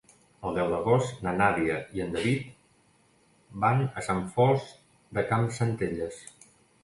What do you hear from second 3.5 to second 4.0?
van